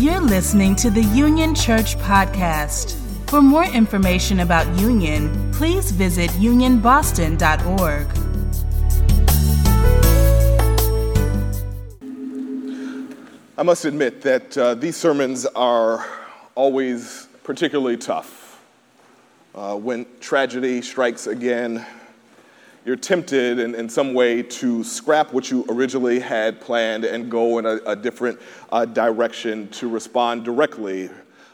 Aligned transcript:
You're 0.00 0.18
listening 0.18 0.76
to 0.76 0.88
the 0.90 1.02
Union 1.02 1.54
Church 1.54 1.94
Podcast. 1.98 2.94
For 3.28 3.42
more 3.42 3.66
information 3.66 4.40
about 4.40 4.66
Union, 4.78 5.52
please 5.52 5.90
visit 5.90 6.30
unionboston.org. 6.30 8.06
I 13.58 13.62
must 13.62 13.84
admit 13.84 14.22
that 14.22 14.56
uh, 14.56 14.72
these 14.72 14.96
sermons 14.96 15.44
are 15.44 16.06
always 16.54 17.28
particularly 17.44 17.98
tough. 17.98 18.58
Uh, 19.54 19.76
when 19.76 20.06
tragedy 20.18 20.80
strikes 20.80 21.26
again, 21.26 21.84
you're 22.84 22.96
tempted 22.96 23.58
in, 23.58 23.74
in 23.74 23.88
some 23.88 24.14
way 24.14 24.42
to 24.42 24.82
scrap 24.82 25.32
what 25.32 25.50
you 25.50 25.64
originally 25.68 26.18
had 26.18 26.60
planned 26.60 27.04
and 27.04 27.30
go 27.30 27.58
in 27.58 27.66
a, 27.66 27.78
a 27.86 27.94
different 27.94 28.38
uh, 28.72 28.84
direction 28.84 29.68
to 29.68 29.88
respond 29.88 30.44
directly 30.44 31.10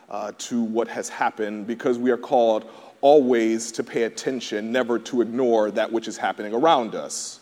uh, 0.09 0.33
to 0.39 0.63
what 0.63 0.87
has 0.89 1.09
happened 1.09 1.67
because 1.67 1.99
we 1.99 2.11
are 2.11 2.17
called 2.17 2.71
always 3.01 3.73
to 3.73 3.85
pay 3.85 4.05
attention, 4.05 4.73
never 4.73 4.99
to 4.99 5.21
ignore 5.21 5.71
that 5.71 5.91
which 5.91 6.09
is 6.09 6.17
happening 6.17 6.55
around 6.55 6.95
us 6.95 7.41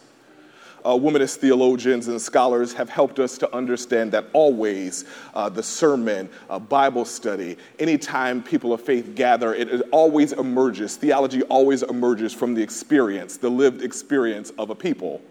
uh, 0.84 0.90
womanist 0.90 1.36
theologians 1.36 2.08
and 2.08 2.20
scholars 2.20 2.72
have 2.74 2.90
helped 2.90 3.18
us 3.18 3.38
to 3.38 3.54
understand 3.54 4.12
that 4.12 4.26
always 4.32 5.06
uh, 5.34 5.48
the 5.48 5.62
sermon, 5.62 6.28
uh, 6.50 6.58
Bible 6.58 7.04
study, 7.04 7.56
anytime 7.78 8.42
people 8.42 8.72
of 8.72 8.82
faith 8.82 9.14
gather, 9.14 9.54
it, 9.54 9.68
it, 9.72 9.82
always 9.92 10.32
emerges, 10.32 10.96
theology 10.96 11.42
always 11.44 11.82
emerges 11.82 12.34
from 12.34 12.54
the 12.54 12.62
experience, 12.62 13.38
the 13.38 13.48
lived 13.48 13.82
experience 13.82 14.50
of 14.58 14.70
a 14.70 14.74
people. 14.74 15.22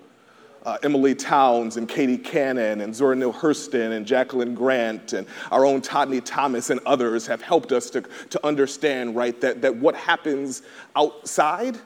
Uh, 0.66 0.78
Emilie 0.82 1.14
Townes 1.14 1.76
and 1.76 1.90
Katie 1.90 2.18
Cannon 2.18 2.80
and 2.82 2.96
Zora 2.96 3.18
Neale 3.18 3.34
Hurston 3.34 3.92
and 3.92 4.06
Jacquelyn 4.06 4.56
Grant 4.56 5.12
and 5.12 5.28
our 5.52 5.66
own 5.66 5.82
Todne 5.82 6.22
Thomas 6.22 6.70
and 6.70 6.80
others 6.86 7.28
have 7.28 7.42
helped 7.42 7.74
us 7.74 7.90
to, 7.90 8.02
to 8.02 8.48
understand, 8.48 9.14
right, 9.14 9.40
that, 9.42 9.62
that 9.62 9.76
what 9.76 9.94
happens 9.94 10.62
outside 10.96 11.78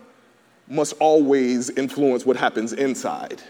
must 0.67 0.93
always 0.99 1.71
influence 1.71 2.23
what 2.23 2.37
happens 2.37 2.71
inside 2.73 3.41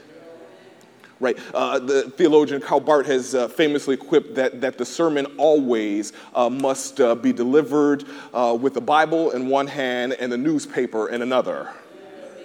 right? 1.19 1.37
Uh, 1.53 1.79
the 1.79 2.03
theologian 2.11 2.61
Karl 2.61 2.79
Barth 2.79 3.07
has 3.07 3.35
uh, 3.35 3.47
famously 3.47 3.97
quipped 3.97 4.35
that, 4.35 4.61
that 4.61 4.77
the 4.77 4.85
sermon 4.85 5.25
always 5.37 6.13
uh, 6.35 6.49
must 6.49 7.01
uh, 7.01 7.15
be 7.15 7.33
delivered 7.33 8.03
uh, 8.33 8.57
with 8.59 8.73
the 8.73 8.81
Bible 8.81 9.31
in 9.31 9.47
one 9.47 9.67
hand 9.67 10.13
and 10.13 10.31
the 10.31 10.37
newspaper 10.37 11.09
in 11.09 11.21
another. 11.21 11.71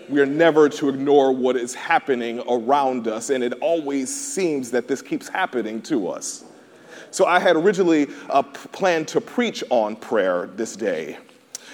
We 0.09 0.21
are 0.21 0.27
never 0.27 0.69
to 0.69 0.89
ignore 0.89 1.33
what 1.33 1.57
is 1.57 1.75
happening 1.75 2.43
around 2.49 3.09
us, 3.09 3.31
and 3.31 3.43
it 3.43 3.55
always 3.61 4.15
seems 4.15 4.71
that 4.73 4.89
this 4.89 5.01
keeps 5.01 5.29
happening 5.29 5.81
to 5.83 6.09
us. 6.09 6.45
So 7.11 7.27
I 7.27 7.39
had 7.39 7.57
originally 7.57 8.09
uh, 8.29 8.43
planned 8.43 9.09
to 9.09 9.21
preach 9.21 9.63
on 9.71 9.97
prayer 9.97 10.51
this 10.55 10.77
day. 10.77 11.19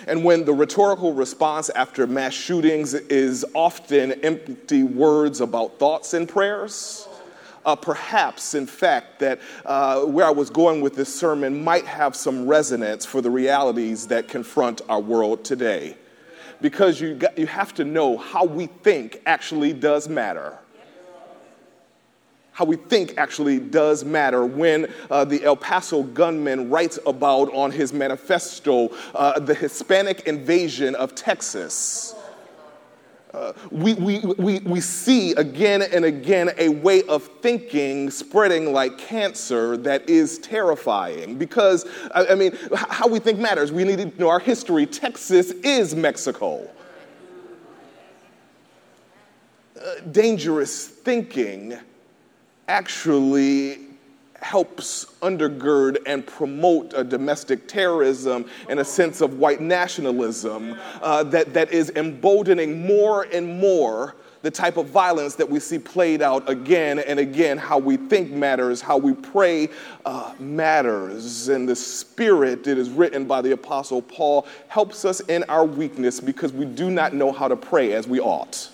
And 0.09 0.25
when 0.25 0.47
the 0.47 0.55
rhetorical 0.55 1.13
response 1.13 1.69
after 1.69 2.07
mass 2.07 2.33
shootings 2.33 2.95
is 2.95 3.45
often 3.53 4.13
empty 4.25 4.83
words 4.83 5.43
about 5.43 5.79
thoughts 5.79 6.15
and 6.15 6.27
prayers, 6.27 7.07
uh, 7.67 7.77
perhaps, 7.77 8.55
in 8.55 8.67
fact, 8.67 9.19
that 9.19 9.39
uh, 9.67 10.01
where 10.05 10.25
I 10.25 10.31
was 10.31 10.49
going 10.49 10.81
with 10.81 10.97
this 10.97 11.15
sermon 11.15 11.63
might 11.63 11.85
have 11.85 12.17
some 12.17 12.47
resonance 12.47 13.05
for 13.05 13.21
the 13.21 13.29
realities 13.29 14.07
that 14.07 14.29
confront 14.29 14.81
our 14.89 14.99
world 15.01 15.45
today. 15.45 15.95
Because 16.63 17.03
you, 17.03 17.15
got, 17.15 17.37
you 17.37 17.47
have 17.47 17.75
to 17.75 17.85
know 17.85 18.17
how 18.17 18.47
we 18.47 18.65
think 18.67 19.21
actually 19.27 19.75
does 19.75 20.09
matter 20.09 20.59
how 22.59 22.65
we 22.65 22.75
think 22.75 23.15
actually 23.17 23.61
does 23.61 24.05
matter. 24.05 24.45
When 24.45 24.93
uh, 25.13 25.25
the 25.25 25.45
El 25.45 25.55
Paso 25.55 26.03
gunman 26.03 26.71
writes 26.71 26.99
about 27.07 27.55
on 27.55 27.71
his 27.71 27.93
manifesto 27.93 28.89
uh, 29.15 29.39
the 29.39 29.55
Hispanic 29.55 30.27
invasion 30.27 30.97
of 30.97 31.15
Texas. 31.15 32.17
Uh, 33.33 33.53
we, 33.71 33.95
we, 33.95 34.19
we, 34.39 34.59
we 34.59 34.81
see 34.81 35.35
again 35.35 35.83
and 35.83 36.05
again 36.05 36.51
a 36.59 36.69
way 36.69 37.05
of 37.05 37.31
thinking 37.43 38.11
spreading 38.11 38.73
like 38.73 38.99
cancer 38.99 39.77
that 39.77 40.11
is 40.11 40.39
terrifying 40.41 41.39
because, 41.39 41.87
I, 42.13 42.27
I 42.27 42.35
mean, 42.35 42.59
how 42.75 43.07
we 43.07 43.21
think 43.21 43.39
matters. 43.39 43.71
We 43.71 43.85
need 43.85 43.99
to 43.99 44.19
know 44.19 44.31
our 44.31 44.41
history. 44.41 44.85
Texas 44.85 45.53
is 45.63 45.95
Mexico. 45.95 46.69
Uh, 49.81 50.01
dangerous 50.11 50.89
thinking 50.89 51.79
actually 52.69 53.79
helps 54.41 55.07
undergird 55.21 55.99
and 56.07 56.25
promote 56.27 56.93
a 56.95 57.03
domestic 57.03 57.67
terrorism 57.67 58.49
and 58.69 58.79
a 58.79 58.85
sense 58.85 59.21
of 59.21 59.39
white 59.39 59.61
nationalism 59.61 60.79
uh, 61.03 61.25
that, 61.25 61.53
that 61.53 61.73
is 61.73 61.91
emboldening 61.97 62.87
more 62.87 63.25
and 63.33 63.59
more 63.61 64.15
the 64.43 64.51
type 64.51 64.77
of 64.77 64.87
violence 64.87 65.35
that 65.35 65.49
we 65.49 65.59
see 65.59 65.79
played 65.79 66.23
out 66.23 66.49
again 66.49 67.01
and 67.01 67.19
again. 67.19 67.59
How 67.59 67.79
we 67.79 67.97
think 67.97 68.31
matters, 68.31 68.81
how 68.81 68.97
we 68.97 69.13
pray 69.13 69.69
uh, 70.07 70.33
matters. 70.39 71.49
And 71.49 71.69
the 71.69 71.75
Spirit, 71.75 72.63
that 72.65 72.79
is 72.79 72.89
written 72.91 73.25
by 73.25 73.43
the 73.43 73.53
Apostle 73.53 74.01
Paul, 74.01 74.47
helps 74.69 75.05
us 75.05 75.19
in 75.21 75.43
our 75.45 75.65
weakness 75.65 76.21
because 76.21 76.53
we 76.53 76.67
do 76.67 76.91
not 76.91 77.15
know 77.15 77.33
how 77.33 77.49
to 77.49 77.57
pray 77.57 77.95
as 77.95 78.07
we 78.07 78.21
ought. 78.21 78.71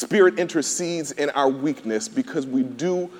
Spirit 0.00 0.38
intercedes 0.38 1.12
in 1.12 1.28
our 1.30 1.50
weakness 1.50 2.08
because 2.08 2.46
we 2.46 2.62
do 2.62 3.10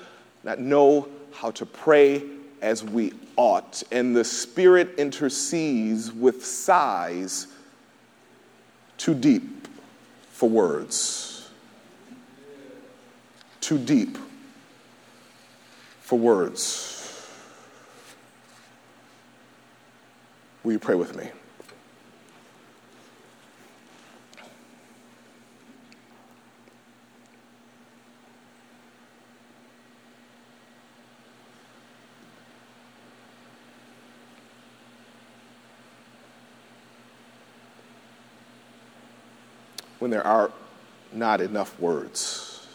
not 0.43 0.57
know 0.57 1.07
how 1.31 1.51
to 1.51 1.63
pray 1.63 2.23
as 2.59 2.83
we 2.83 3.13
ought. 3.35 3.83
And 3.91 4.15
the 4.15 4.23
Spirit 4.23 4.95
intercedes 4.97 6.11
with 6.11 6.43
sighs 6.43 7.45
too 8.97 9.13
deep 9.13 9.67
for 10.31 10.49
words. 10.49 11.51
Too 13.59 13.77
deep 13.77 14.17
for 16.01 16.17
words. 16.17 17.29
Will 20.63 20.71
you 20.71 20.79
pray 20.79 20.95
with 20.95 21.15
me? 21.15 21.29
When 40.01 40.09
there 40.09 40.25
are 40.25 40.51
not 41.13 41.41
enough 41.41 41.79
words. 41.79 42.65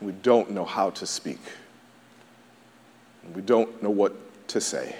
We 0.00 0.12
don't 0.12 0.52
know 0.52 0.64
how 0.64 0.88
to 0.90 1.06
speak. 1.06 1.40
We 3.34 3.42
don't 3.42 3.82
know 3.82 3.90
what 3.90 4.14
to 4.48 4.60
say. 4.60 4.96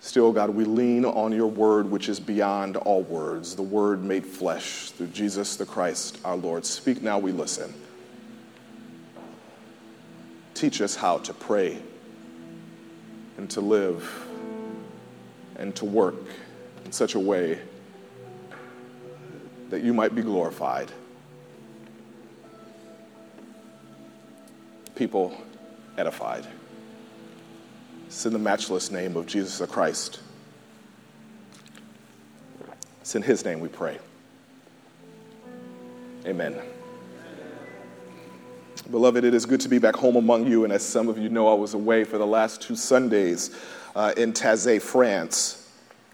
Still, 0.00 0.32
God, 0.32 0.50
we 0.50 0.64
lean 0.64 1.04
on 1.04 1.30
your 1.30 1.46
word, 1.46 1.88
which 1.88 2.08
is 2.08 2.18
beyond 2.18 2.76
all 2.76 3.02
words, 3.02 3.54
the 3.54 3.62
word 3.62 4.02
made 4.02 4.26
flesh 4.26 4.90
through 4.90 5.08
Jesus 5.08 5.54
the 5.54 5.64
Christ, 5.64 6.18
our 6.24 6.36
Lord. 6.36 6.66
Speak 6.66 7.02
now, 7.02 7.20
we 7.20 7.30
listen. 7.30 7.72
Teach 10.54 10.80
us 10.80 10.96
how 10.96 11.18
to 11.18 11.32
pray 11.32 11.80
and 13.36 13.48
to 13.50 13.60
live 13.60 14.26
and 15.56 15.76
to 15.76 15.84
work 15.84 16.16
in 16.84 16.90
such 16.90 17.14
a 17.14 17.20
way 17.20 17.60
that 19.70 19.82
you 19.82 19.92
might 19.92 20.14
be 20.14 20.22
glorified. 20.22 20.90
People 24.94 25.36
edified. 25.98 26.46
It's 28.06 28.24
in 28.24 28.32
the 28.32 28.38
matchless 28.38 28.90
name 28.90 29.16
of 29.16 29.26
Jesus 29.26 29.58
the 29.58 29.66
Christ. 29.66 30.20
It's 33.00 33.14
in 33.14 33.22
his 33.22 33.44
name 33.44 33.60
we 33.60 33.68
pray. 33.68 33.98
Amen. 36.24 36.56
Beloved, 38.90 39.24
it 39.24 39.34
is 39.34 39.46
good 39.46 39.60
to 39.60 39.68
be 39.68 39.78
back 39.78 39.96
home 39.96 40.16
among 40.16 40.46
you. 40.46 40.64
And 40.64 40.72
as 40.72 40.84
some 40.84 41.08
of 41.08 41.18
you 41.18 41.28
know, 41.28 41.48
I 41.48 41.54
was 41.54 41.74
away 41.74 42.04
for 42.04 42.18
the 42.18 42.26
last 42.26 42.62
two 42.62 42.76
Sundays 42.76 43.50
uh, 43.94 44.12
in 44.16 44.32
Taizé, 44.32 44.80
France. 44.80 45.65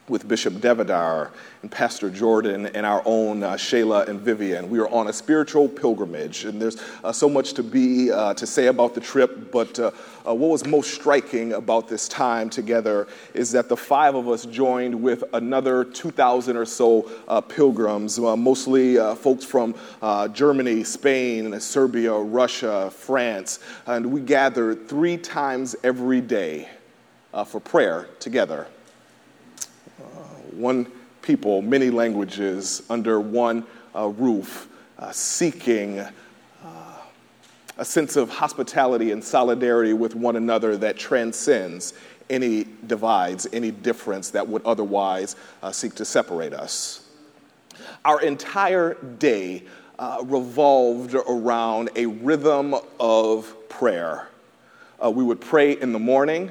With 0.08 0.26
Bishop 0.26 0.54
Devadhar 0.54 1.31
and 1.62 1.70
Pastor 1.70 2.10
Jordan 2.10 2.66
and 2.66 2.84
our 2.84 3.02
own 3.04 3.44
uh, 3.44 3.52
Shayla 3.52 4.08
and 4.08 4.20
Vivian. 4.20 4.69
We 4.69 4.81
are 4.81 4.88
on 4.88 5.06
a 5.06 5.12
spiritual 5.12 5.69
pilgrimage, 5.69 6.44
and 6.44 6.60
there's 6.60 6.76
uh, 7.04 7.12
so 7.12 7.28
much 7.28 7.52
to 7.52 7.62
be 7.62 8.10
uh, 8.10 8.34
to 8.34 8.44
say 8.44 8.66
about 8.66 8.94
the 8.94 9.00
trip. 9.00 9.52
But 9.52 9.78
uh, 9.78 9.93
uh, 10.26 10.34
what 10.34 10.50
was 10.50 10.66
most 10.66 10.93
striking 10.93 11.52
about 11.52 11.87
this 11.87 12.08
time 12.08 12.50
together 12.50 13.06
is 13.32 13.52
that 13.52 13.69
the 13.69 13.76
five 13.76 14.16
of 14.16 14.28
us 14.28 14.44
joined 14.44 15.00
with 15.00 15.22
another 15.34 15.84
2,000 15.84 16.56
or 16.56 16.64
so 16.64 17.08
uh, 17.28 17.40
pilgrims, 17.40 18.19
mostly 18.19 18.96
folks 19.14 19.44
from 19.44 19.75
Germany, 20.32 20.82
Spain, 20.82 21.60
Serbia, 21.60 22.12
Russia, 22.12 22.90
France, 22.90 23.60
and 23.87 24.04
we 24.04 24.20
gathered 24.20 24.88
three 24.88 25.16
times 25.16 25.76
every 25.84 26.20
day 26.20 26.69
for 27.46 27.60
prayer 27.60 28.08
together 28.19 28.66
one 30.54 30.87
people, 31.22 31.62
many 31.62 31.90
languages 31.90 32.82
under 32.90 33.20
one 33.20 33.64
uh, 33.94 34.08
roof, 34.08 34.69
uh, 34.99 35.10
seeking 35.12 36.00
uh, 36.00 36.10
a 37.78 37.84
sense 37.84 38.16
of 38.16 38.28
hospitality 38.31 39.12
and 39.12 39.22
solidarity 39.22 39.93
with 39.93 40.14
one 40.14 40.37
another 40.37 40.76
that 40.76 40.99
transcends 40.99 41.94
any 42.31 42.66
divides, 42.87 43.46
any 43.52 43.70
difference 43.70 44.31
that 44.31 44.46
would 44.46 44.64
otherwise 44.64 45.37
uh, 45.62 45.70
seek 45.70 45.94
to 45.94 46.04
separate 46.04 46.52
us. 46.52 47.08
Our 48.04 48.20
entire 48.22 48.94
day 49.19 49.64
uh, 49.99 50.19
revolved 50.25 51.14
around 51.14 51.90
a 51.96 52.06
rhythm 52.06 52.75
of 52.99 53.54
prayer. 53.69 54.28
Uh, 55.04 55.10
we 55.10 55.22
would 55.22 55.40
pray 55.40 55.72
in 55.72 55.93
the 55.93 55.99
morning, 55.99 56.50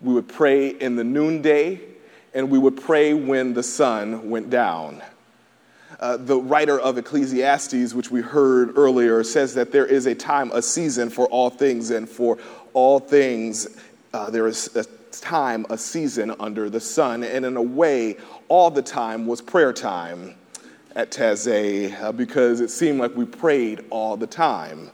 we 0.00 0.14
would 0.14 0.28
pray 0.28 0.68
in 0.68 0.96
the 0.96 1.04
noonday, 1.04 1.80
and 2.34 2.50
we 2.50 2.58
would 2.58 2.80
pray 2.80 3.14
when 3.14 3.54
the 3.54 3.62
sun 3.62 4.30
went 4.30 4.50
down. 4.50 5.02
Uh, 5.98 6.16
the 6.16 6.36
writer 6.36 6.80
of 6.80 6.96
Ecclesiastes, 6.96 7.92
which 7.92 8.10
we 8.10 8.20
heard 8.20 8.76
earlier, 8.76 9.22
says 9.22 9.54
that 9.54 9.72
there 9.72 9.84
is 9.84 10.06
a 10.06 10.14
time, 10.14 10.50
a 10.54 10.62
season 10.62 11.10
for 11.10 11.26
all 11.26 11.50
things, 11.50 11.90
and 11.90 12.08
for 12.08 12.38
all 12.72 12.98
things 12.98 13.78
uh, 14.14 14.30
there 14.30 14.46
is 14.46 14.74
a 14.76 14.84
time, 15.12 15.66
a 15.70 15.76
season 15.76 16.34
under 16.40 16.70
the 16.70 16.80
sun. 16.80 17.22
And 17.24 17.44
in 17.44 17.56
a 17.56 17.62
way, 17.62 18.16
all 18.48 18.70
the 18.70 18.82
time 18.82 19.26
was 19.26 19.40
prayer 19.40 19.72
time 19.72 20.34
at 20.96 21.10
Taizé 21.10 22.00
uh, 22.00 22.12
because 22.12 22.60
it 22.60 22.70
seemed 22.70 22.98
like 22.98 23.14
we 23.14 23.24
prayed 23.24 23.84
all 23.90 24.16
the 24.16 24.26
time. 24.26 24.90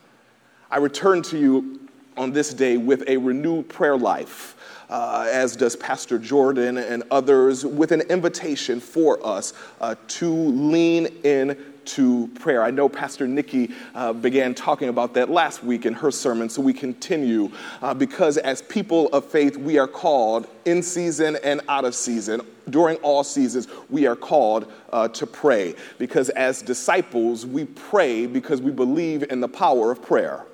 I 0.71 0.79
return 0.79 1.23
to 1.23 1.39
you 1.39 1.76
on 2.17 2.33
this 2.33 2.55
day 2.55 2.77
with 2.77 3.09
a 3.09 3.17
renewed 3.17 3.69
prayer 3.69 3.97
life 3.97 4.57
uh, 4.89 5.29
as 5.31 5.57
does 5.57 5.77
Pastor 5.77 6.19
Jordan 6.19 6.79
and 6.79 7.03
others, 7.11 7.65
with 7.65 7.93
an 7.93 8.03
invitation 8.03 8.81
for 8.81 9.25
us 9.27 9.53
uh, 9.81 9.95
to 10.09 10.33
lean 10.33 11.07
in 11.25 11.57
to 11.85 12.29
prayer. 12.41 12.65
I 12.65 12.73
know 12.73 12.89
Pastor 12.89 13.29
Nikki 13.29 13.73
uh, 13.95 14.13
began 14.13 14.55
talking 14.55 14.89
about 14.89 15.15
that 15.15 15.31
last 15.31 15.63
week 15.63 15.87
in 15.87 15.95
her 15.95 16.11
sermon, 16.11 16.49
so 16.49 16.61
we 16.61 16.73
continue 16.73 17.51
uh, 17.81 17.95
because 17.95 18.39
as 18.39 18.61
people 18.63 19.07
of 19.09 19.25
faith, 19.25 19.57
we 19.57 19.79
are 19.79 19.87
called 19.87 20.49
in 20.65 20.83
season 20.83 21.37
and 21.45 21.61
out 21.69 21.85
of 21.85 21.95
season. 21.95 22.41
During 22.71 22.97
all 22.99 23.23
seasons, 23.23 23.69
we 23.89 24.09
are 24.09 24.17
called 24.17 24.73
uh, 24.93 25.07
to 25.09 25.27
pray 25.29 25.77
because 25.99 26.29
as 26.31 26.61
disciples, 26.61 27.47
we 27.47 27.67
pray 27.67 28.27
because 28.27 28.61
we 28.61 28.73
believe 28.73 29.23
in 29.31 29.41
the 29.41 29.49
power 29.49 29.93
of 29.93 30.03
prayer. 30.03 30.45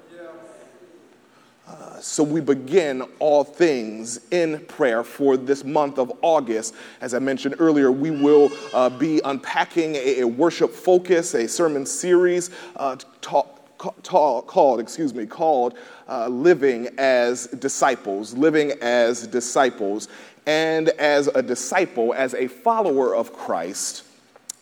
So 2.02 2.24
we 2.24 2.40
begin 2.40 3.02
all 3.20 3.44
things 3.44 4.18
in 4.32 4.58
prayer 4.66 5.04
for 5.04 5.36
this 5.36 5.62
month 5.62 5.98
of 6.00 6.12
August. 6.20 6.74
As 7.00 7.14
I 7.14 7.20
mentioned 7.20 7.54
earlier, 7.60 7.92
we 7.92 8.10
will 8.10 8.50
uh, 8.74 8.90
be 8.90 9.20
unpacking 9.24 9.94
a, 9.94 10.20
a, 10.20 10.26
worship 10.26 10.72
focus, 10.72 11.34
a 11.34 11.46
sermon 11.46 11.86
series 11.86 12.50
uh, 12.74 12.96
ta- 13.20 13.46
ta- 14.02 14.40
called, 14.40 14.80
excuse 14.80 15.14
me, 15.14 15.26
called 15.26 15.78
uh, 16.08 16.26
Living 16.26 16.88
as 16.98 17.46
Disciples. 17.46 18.34
Living 18.34 18.72
as 18.80 19.28
Disciples. 19.28 20.08
And 20.44 20.88
as 20.88 21.28
a 21.28 21.40
disciple, 21.40 22.14
as 22.14 22.34
a 22.34 22.48
follower 22.48 23.14
of 23.14 23.32
Christ, 23.32 24.02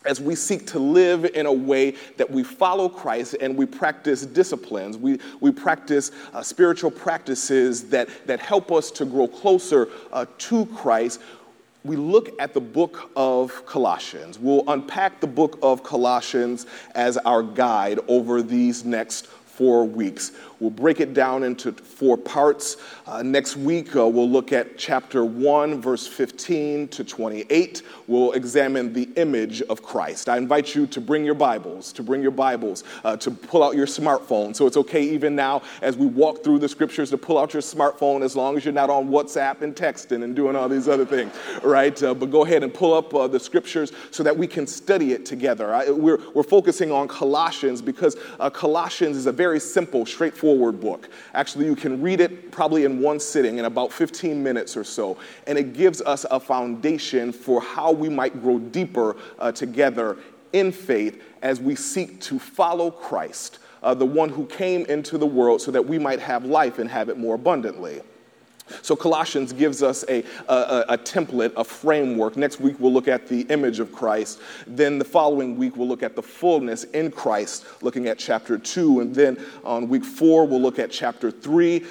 as 0.05 0.19
we 0.19 0.35
seek 0.35 0.65
to 0.67 0.79
live 0.79 1.25
in 1.25 1.45
a 1.45 1.53
way 1.53 1.95
that 2.17 2.29
we 2.29 2.43
follow 2.43 2.89
Christ 2.89 3.35
and 3.39 3.55
we 3.55 3.65
practice 3.65 4.25
disciplines, 4.25 4.97
we, 4.97 5.19
we 5.39 5.51
practice 5.51 6.11
uh, 6.33 6.41
spiritual 6.41 6.91
practices 6.91 7.89
that, 7.89 8.09
that 8.25 8.39
help 8.39 8.71
us 8.71 8.89
to 8.91 9.05
grow 9.05 9.27
closer 9.27 9.89
uh, 10.11 10.25
to 10.39 10.65
Christ, 10.67 11.21
we 11.83 11.95
look 11.95 12.29
at 12.39 12.53
the 12.53 12.61
book 12.61 13.09
of 13.15 13.65
Colossians. 13.65 14.37
We'll 14.37 14.63
unpack 14.67 15.19
the 15.19 15.27
book 15.27 15.57
of 15.63 15.83
Colossians 15.83 16.67
as 16.93 17.17
our 17.17 17.41
guide 17.41 17.99
over 18.07 18.43
these 18.43 18.85
next 18.85 19.27
four 19.51 19.85
weeks. 19.85 20.31
We'll 20.59 20.69
break 20.69 20.99
it 20.99 21.15
down 21.15 21.43
into 21.43 21.71
four 21.71 22.17
parts. 22.17 22.77
Uh, 23.07 23.23
next 23.23 23.57
week, 23.57 23.95
uh, 23.95 24.07
we'll 24.07 24.29
look 24.29 24.53
at 24.53 24.77
chapter 24.77 25.25
1, 25.25 25.81
verse 25.81 26.05
15 26.05 26.87
to 26.89 27.03
28. 27.03 27.81
We'll 28.05 28.31
examine 28.33 28.93
the 28.93 29.09
image 29.15 29.63
of 29.63 29.81
Christ. 29.81 30.29
I 30.29 30.37
invite 30.37 30.75
you 30.75 30.85
to 30.87 31.01
bring 31.01 31.25
your 31.25 31.33
Bibles, 31.33 31.91
to 31.93 32.03
bring 32.03 32.21
your 32.21 32.31
Bibles, 32.31 32.83
uh, 33.03 33.17
to 33.17 33.31
pull 33.31 33.63
out 33.63 33.75
your 33.75 33.87
smartphone. 33.87 34.55
So 34.55 34.67
it's 34.67 34.77
okay 34.77 35.01
even 35.01 35.35
now 35.35 35.63
as 35.81 35.97
we 35.97 36.05
walk 36.05 36.43
through 36.43 36.59
the 36.59 36.69
scriptures 36.69 37.09
to 37.09 37.17
pull 37.17 37.39
out 37.39 37.53
your 37.53 37.63
smartphone 37.63 38.21
as 38.21 38.35
long 38.35 38.55
as 38.55 38.63
you're 38.63 38.73
not 38.73 38.91
on 38.91 39.09
WhatsApp 39.09 39.61
and 39.61 39.75
texting 39.75 40.23
and 40.23 40.35
doing 40.35 40.55
all 40.55 40.69
these 40.69 40.87
other 40.87 41.05
things, 41.05 41.33
right? 41.63 42.01
Uh, 42.03 42.13
but 42.13 42.29
go 42.29 42.45
ahead 42.45 42.63
and 42.63 42.71
pull 42.71 42.93
up 42.93 43.13
uh, 43.15 43.27
the 43.27 43.39
scriptures 43.39 43.91
so 44.11 44.21
that 44.21 44.37
we 44.37 44.45
can 44.45 44.67
study 44.67 45.11
it 45.11 45.25
together. 45.25 45.73
I, 45.73 45.89
we're, 45.89 46.19
we're 46.35 46.43
focusing 46.43 46.91
on 46.91 47.07
Colossians 47.07 47.81
because 47.81 48.15
uh, 48.39 48.49
Colossians 48.49 49.17
is 49.17 49.25
a 49.25 49.33
very 49.41 49.59
simple, 49.59 50.05
straightforward 50.05 50.79
book. 50.79 51.09
Actually, 51.33 51.65
you 51.65 51.75
can 51.75 51.99
read 51.99 52.21
it 52.21 52.51
probably 52.51 52.85
in 52.85 52.99
one 52.99 53.19
sitting 53.19 53.57
in 53.57 53.65
about 53.65 53.91
15 53.91 54.43
minutes 54.43 54.77
or 54.77 54.83
so, 54.83 55.17
and 55.47 55.57
it 55.57 55.73
gives 55.73 55.99
us 55.99 56.27
a 56.29 56.39
foundation 56.39 57.31
for 57.31 57.59
how 57.59 57.91
we 57.91 58.07
might 58.07 58.39
grow 58.43 58.59
deeper 58.59 59.17
uh, 59.39 59.51
together 59.51 60.15
in 60.53 60.71
faith 60.71 61.23
as 61.41 61.59
we 61.59 61.73
seek 61.73 62.21
to 62.21 62.37
follow 62.37 62.91
Christ, 62.91 63.57
uh, 63.81 63.95
the 63.95 64.05
one 64.05 64.29
who 64.29 64.45
came 64.45 64.85
into 64.85 65.17
the 65.17 65.25
world 65.25 65.59
so 65.59 65.71
that 65.71 65.87
we 65.87 65.97
might 65.97 66.19
have 66.19 66.45
life 66.45 66.77
and 66.77 66.87
have 66.87 67.09
it 67.09 67.17
more 67.17 67.33
abundantly. 67.33 67.99
So, 68.81 68.95
Colossians 68.95 69.53
gives 69.53 69.83
us 69.83 70.03
a, 70.07 70.23
a, 70.47 70.85
a, 70.89 70.97
template, 70.97 71.53
a 71.55 71.63
framework. 71.63 72.37
Next 72.37 72.59
week, 72.59 72.75
we'll 72.79 72.93
look 72.93 73.07
at 73.07 73.27
the 73.27 73.41
image 73.43 73.79
of 73.79 73.91
Christ. 73.91 74.39
Then, 74.67 74.99
the 74.99 75.05
following 75.05 75.57
week, 75.57 75.77
we'll 75.77 75.87
look 75.87 76.03
at 76.03 76.15
the 76.15 76.23
fullness 76.23 76.83
in 76.85 77.11
Christ, 77.11 77.65
looking 77.81 78.07
at 78.07 78.17
chapter 78.17 78.57
2. 78.57 79.01
And 79.01 79.15
then 79.15 79.43
on 79.63 79.87
week 79.89 80.05
4, 80.05 80.45
we'll 80.45 80.61
look 80.61 80.79
at 80.79 80.91
chapter 80.91 81.31
3 81.31 81.85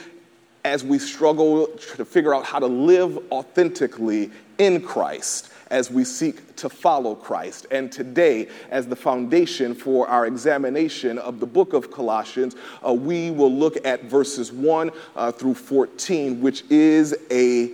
as 0.64 0.84
we 0.84 0.98
struggle 0.98 1.66
to 1.96 2.04
figure 2.04 2.34
out 2.34 2.44
how 2.44 2.58
to 2.58 2.66
live 2.66 3.18
authentically 3.32 4.30
in 4.58 4.82
Christ 4.82 5.50
as 5.70 5.90
we 5.90 6.04
seek 6.04 6.56
to 6.56 6.68
follow 6.68 7.14
Christ. 7.14 7.66
And 7.70 7.90
today, 7.90 8.48
as 8.70 8.86
the 8.86 8.96
foundation 8.96 9.74
for 9.74 10.08
our 10.08 10.26
examination 10.26 11.18
of 11.18 11.40
the 11.40 11.46
book 11.46 11.72
of 11.72 11.90
Colossians, 11.90 12.56
uh, 12.86 12.92
we 12.92 13.30
will 13.30 13.52
look 13.52 13.84
at 13.86 14.04
verses 14.04 14.52
1 14.52 14.90
uh, 15.16 15.32
through 15.32 15.54
14, 15.54 16.40
which 16.40 16.64
is 16.70 17.14
a 17.30 17.72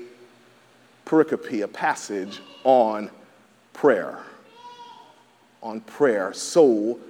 pericope, 1.06 1.62
a 1.62 1.68
passage 1.68 2.40
on 2.64 3.10
prayer. 3.72 4.18
On 5.62 5.80
prayer. 5.80 6.32
So, 6.34 7.00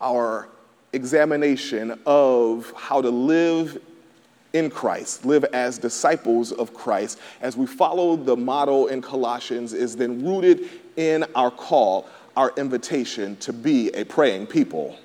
our 0.00 0.48
examination 0.92 1.98
of 2.06 2.72
how 2.76 3.00
to 3.00 3.10
live 3.10 3.80
in 4.56 4.70
Christ, 4.70 5.26
live 5.26 5.44
as 5.44 5.76
disciples 5.76 6.50
of 6.50 6.72
Christ, 6.72 7.18
as 7.42 7.56
we 7.56 7.66
follow 7.66 8.16
the 8.16 8.36
model 8.36 8.86
in 8.86 9.02
Colossians, 9.02 9.74
is 9.74 9.96
then 9.96 10.24
rooted 10.24 10.70
in 10.96 11.26
our 11.34 11.50
call, 11.50 12.08
our 12.36 12.52
invitation 12.56 13.36
to 13.36 13.52
be 13.52 13.90
a 13.90 14.04
praying 14.04 14.46
people. 14.46 14.98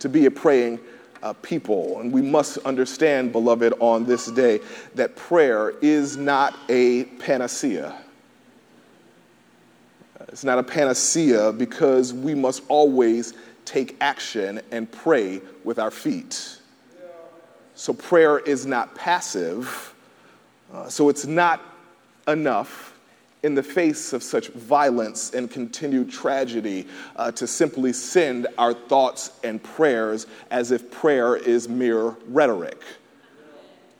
To 0.00 0.08
be 0.08 0.26
a 0.26 0.30
praying 0.30 0.80
uh, 1.22 1.32
people. 1.34 2.00
And 2.00 2.12
we 2.12 2.20
must 2.20 2.58
understand, 2.58 3.32
beloved, 3.32 3.72
on 3.80 4.04
this 4.04 4.30
day, 4.30 4.60
that 4.96 5.16
prayer 5.16 5.70
is 5.80 6.18
not 6.18 6.54
a 6.68 7.04
panacea. 7.04 7.96
It's 10.28 10.44
not 10.44 10.58
a 10.58 10.62
panacea 10.62 11.52
because 11.52 12.12
we 12.12 12.34
must 12.34 12.64
always 12.68 13.32
take 13.64 13.96
action 14.00 14.60
and 14.70 14.90
pray 14.90 15.40
with 15.64 15.78
our 15.78 15.90
feet. 15.90 16.58
So 17.74 17.92
prayer 17.92 18.38
is 18.38 18.66
not 18.66 18.94
passive. 18.94 19.94
Uh, 20.72 20.88
so 20.88 21.08
it's 21.08 21.26
not 21.26 21.60
enough 22.28 22.98
in 23.42 23.54
the 23.54 23.62
face 23.62 24.12
of 24.12 24.22
such 24.22 24.48
violence 24.48 25.34
and 25.34 25.50
continued 25.50 26.10
tragedy 26.10 26.86
uh, 27.16 27.32
to 27.32 27.46
simply 27.46 27.92
send 27.92 28.46
our 28.56 28.72
thoughts 28.72 29.32
and 29.42 29.62
prayers 29.62 30.26
as 30.50 30.70
if 30.70 30.90
prayer 30.90 31.36
is 31.36 31.68
mere 31.68 32.16
rhetoric. 32.28 32.80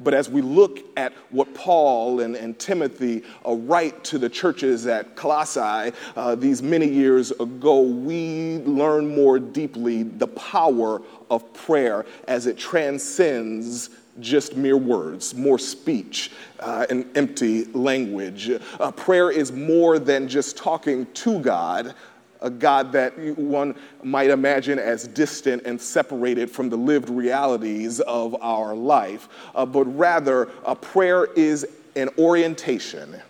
But 0.03 0.15
as 0.15 0.29
we 0.29 0.43
look 0.43 0.81
at 0.97 1.13
what 1.31 1.53
Paul 1.55 2.21
and, 2.21 2.37
and 2.37 2.59
Timothy 2.59 3.23
uh, 3.47 3.55
write 3.55 4.03
to 4.05 4.19
the 4.19 4.29
churches 4.29 4.87
at 4.87 5.17
Colossae 5.17 5.93
uh, 6.17 6.35
these 6.35 6.63
many 6.63 6.89
years 6.89 7.31
ago, 7.33 7.81
we 7.83 8.59
learn 8.59 9.15
more 9.15 9.39
deeply 9.39 10.03
the 10.03 10.29
power 10.29 11.03
of 11.31 11.53
prayer 11.55 12.07
as 12.29 12.47
it 12.47 12.59
transcends 12.59 13.91
just 14.21 14.57
mere 14.57 14.77
words, 14.77 15.35
more 15.35 15.59
speech, 15.59 16.31
uh, 16.61 16.87
and 16.91 17.07
empty 17.17 17.65
language. 17.73 18.51
Uh, 18.79 18.91
prayer 18.93 19.31
is 19.31 19.53
more 19.53 19.99
than 19.99 20.29
just 20.29 20.57
talking 20.57 21.07
to 21.15 21.39
God, 21.41 21.95
a 22.43 22.51
God 22.51 22.93
that 22.93 23.17
one 23.39 23.75
might 24.03 24.31
imagine 24.31 24.79
as 24.79 25.07
distant 25.09 25.63
and 25.65 25.81
separated 25.81 26.51
from 26.51 26.69
the 26.69 26.77
lived 26.77 27.09
realities 27.09 28.01
of 28.01 28.37
our 28.43 28.75
life, 28.75 29.29
uh, 29.55 29.65
but 29.65 29.85
rather, 29.97 30.51
a 30.67 30.75
prayer 30.75 31.27
is 31.37 31.67
an 31.97 32.11
orientation. 32.19 33.21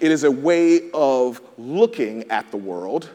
It 0.00 0.10
is 0.10 0.24
a 0.24 0.30
way 0.30 0.90
of 0.92 1.40
looking 1.56 2.30
at 2.30 2.50
the 2.50 2.56
world. 2.56 3.08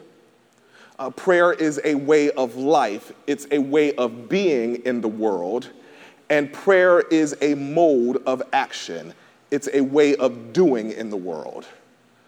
Uh, 0.98 1.10
prayer 1.10 1.52
is 1.52 1.80
a 1.84 1.94
way 1.94 2.30
of 2.30 2.56
life. 2.56 3.12
It's 3.26 3.46
a 3.50 3.58
way 3.58 3.94
of 3.94 4.28
being 4.28 4.76
in 4.84 5.00
the 5.00 5.08
world. 5.08 5.70
And 6.30 6.52
prayer 6.52 7.00
is 7.00 7.36
a 7.40 7.54
mode 7.54 8.22
of 8.26 8.42
action. 8.52 9.14
It's 9.50 9.68
a 9.72 9.80
way 9.80 10.16
of 10.16 10.52
doing 10.52 10.92
in 10.92 11.10
the 11.10 11.16
world. 11.16 11.66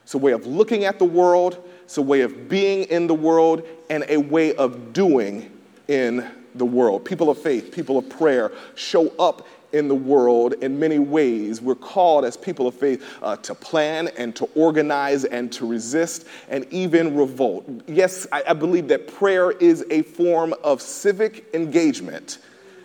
It's 0.03 0.15
a 0.15 0.19
way 0.19 0.33
of 0.33 0.47
looking 0.47 0.85
at 0.85 0.99
the 0.99 1.05
world 1.05 1.67
it's 1.85 1.99
a 1.99 2.03
way 2.03 2.23
of 2.23 2.49
being 2.49 2.85
in 2.85 3.07
the 3.07 3.15
world 3.15 3.63
and 3.91 4.05
a 4.09 4.17
way 4.17 4.55
of 4.55 4.93
doing 4.93 5.51
in 5.89 6.29
the 6.55 6.65
world. 6.65 7.05
People 7.05 7.31
of 7.31 7.39
faith, 7.39 7.73
people 7.73 7.99
of 7.99 8.09
prayer 8.09 8.53
show 8.75 9.09
up 9.19 9.47
in 9.73 9.89
the 9.89 9.95
world 9.95 10.55
in 10.63 10.79
many 10.79 10.99
ways. 10.99 11.61
We're 11.61 11.75
called 11.75 12.25
as 12.25 12.37
people 12.37 12.67
of 12.67 12.75
faith 12.75 13.05
uh, 13.23 13.37
to 13.37 13.55
plan 13.55 14.09
and 14.17 14.35
to 14.37 14.47
organize 14.55 15.25
and 15.25 15.53
to 15.53 15.67
resist 15.67 16.27
and 16.49 16.65
even 16.71 17.17
revolt. 17.17 17.69
Yes, 17.87 18.27
I, 18.33 18.45
I 18.49 18.53
believe 18.53 18.89
that 18.89 19.09
prayer 19.09 19.51
is 19.51 19.85
a 19.91 20.03
form 20.03 20.55
of 20.63 20.81
civic 20.81 21.53
engagement 21.55 22.39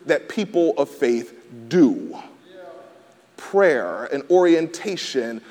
that 0.08 0.28
people 0.28 0.74
of 0.78 0.90
faith 0.90 1.46
do. 1.68 2.18
Prayer, 3.38 4.06
an 4.06 4.24
orientation 4.30 5.42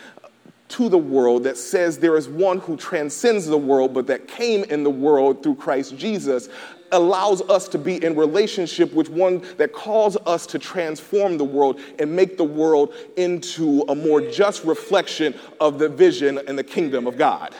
to 0.68 0.88
the 0.88 0.98
world 0.98 1.44
that 1.44 1.56
says 1.56 1.98
there 1.98 2.16
is 2.16 2.28
one 2.28 2.58
who 2.58 2.76
transcends 2.76 3.46
the 3.46 3.56
world, 3.56 3.94
but 3.94 4.06
that 4.06 4.28
came 4.28 4.64
in 4.64 4.82
the 4.82 4.90
world 4.90 5.42
through 5.42 5.54
Christ 5.54 5.96
Jesus, 5.96 6.48
allows 6.92 7.42
us 7.42 7.68
to 7.68 7.78
be 7.78 8.02
in 8.02 8.16
relationship 8.16 8.92
with 8.92 9.10
one 9.10 9.44
that 9.56 9.72
calls 9.72 10.16
us 10.26 10.46
to 10.46 10.58
transform 10.58 11.38
the 11.38 11.44
world 11.44 11.80
and 11.98 12.14
make 12.14 12.36
the 12.36 12.44
world 12.44 12.94
into 13.16 13.84
a 13.88 13.94
more 13.94 14.20
just 14.20 14.64
reflection 14.64 15.34
of 15.60 15.78
the 15.78 15.88
vision 15.88 16.38
and 16.46 16.58
the 16.58 16.64
kingdom 16.64 17.06
of 17.06 17.16
God. 17.16 17.54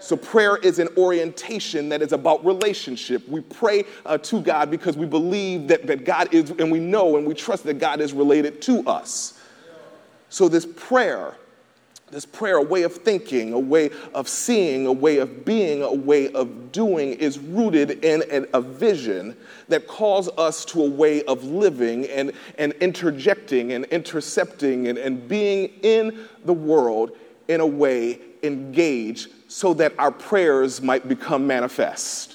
So, 0.00 0.16
prayer 0.16 0.58
is 0.58 0.78
an 0.80 0.88
orientation 0.98 1.88
that 1.88 2.02
is 2.02 2.12
about 2.12 2.44
relationship. 2.44 3.26
We 3.26 3.40
pray 3.40 3.84
uh, 4.04 4.18
to 4.18 4.42
God 4.42 4.70
because 4.70 4.98
we 4.98 5.06
believe 5.06 5.68
that, 5.68 5.86
that 5.86 6.04
God 6.04 6.34
is, 6.34 6.50
and 6.50 6.70
we 6.70 6.78
know 6.78 7.16
and 7.16 7.26
we 7.26 7.32
trust 7.32 7.64
that 7.64 7.78
God 7.78 8.02
is 8.02 8.12
related 8.12 8.60
to 8.62 8.86
us. 8.86 9.40
So, 10.28 10.46
this 10.46 10.66
prayer 10.66 11.34
this 12.14 12.24
prayer, 12.24 12.56
a 12.56 12.62
way 12.62 12.84
of 12.84 12.94
thinking, 12.94 13.52
a 13.52 13.58
way 13.58 13.90
of 14.14 14.28
seeing, 14.28 14.86
a 14.86 14.92
way 14.92 15.18
of 15.18 15.44
being, 15.44 15.82
a 15.82 15.92
way 15.92 16.32
of 16.32 16.70
doing, 16.70 17.14
is 17.14 17.38
rooted 17.38 18.04
in 18.04 18.46
a 18.52 18.60
vision 18.60 19.36
that 19.68 19.88
calls 19.88 20.28
us 20.38 20.64
to 20.66 20.82
a 20.82 20.88
way 20.88 21.24
of 21.24 21.42
living 21.44 22.06
and, 22.06 22.32
and 22.56 22.72
interjecting 22.74 23.72
and 23.72 23.84
intercepting 23.86 24.86
and, 24.88 24.96
and 24.96 25.28
being 25.28 25.72
in 25.82 26.26
the 26.44 26.52
world 26.52 27.10
in 27.48 27.60
a 27.60 27.66
way 27.66 28.20
engaged 28.44 29.30
so 29.48 29.74
that 29.74 29.92
our 29.98 30.10
prayers 30.10 30.80
might 30.80 31.08
become 31.08 31.46
manifest 31.46 32.33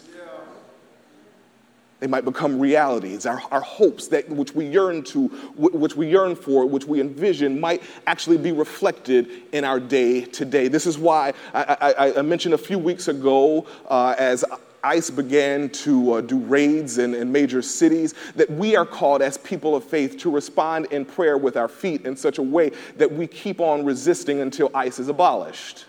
they 1.99 2.07
might 2.07 2.25
become 2.25 2.59
realities. 2.59 3.25
Our, 3.25 3.41
our 3.51 3.61
hopes 3.61 4.07
that 4.07 4.29
which 4.29 4.55
we 4.55 4.65
yearn 4.65 5.03
to, 5.03 5.27
which 5.57 5.95
we 5.95 6.09
yearn 6.09 6.35
for, 6.35 6.65
which 6.65 6.85
we 6.85 7.01
envision, 7.01 7.59
might 7.59 7.83
actually 8.07 8.37
be 8.37 8.51
reflected 8.51 9.29
in 9.51 9.65
our 9.65 9.79
day 9.79 10.21
to 10.21 10.45
day. 10.45 10.67
This 10.67 10.85
is 10.85 10.97
why 10.97 11.33
I, 11.53 11.93
I, 11.97 12.19
I 12.19 12.21
mentioned 12.21 12.53
a 12.53 12.59
few 12.59 12.79
weeks 12.79 13.07
ago 13.07 13.65
uh, 13.89 14.15
as 14.17 14.45
ICE 14.81 15.09
began 15.09 15.69
to 15.69 16.13
uh, 16.13 16.21
do 16.21 16.39
raids 16.39 16.99
in, 16.99 17.13
in, 17.13 17.29
major 17.33 17.61
cities, 17.61 18.13
that 18.35 18.49
we 18.49 18.77
are 18.77 18.85
called 18.85 19.21
as 19.21 19.37
people 19.37 19.75
of 19.75 19.83
faith 19.83 20.17
to 20.19 20.31
respond 20.31 20.85
in 20.91 21.03
prayer 21.03 21.37
with 21.37 21.57
our 21.57 21.67
feet 21.67 22.05
in 22.05 22.15
such 22.15 22.37
a 22.37 22.41
way 22.41 22.71
that 22.95 23.11
we 23.11 23.27
keep 23.27 23.59
on 23.59 23.83
resisting 23.83 24.39
until 24.39 24.71
ICE 24.73 24.99
is 24.99 25.09
abolished 25.09 25.85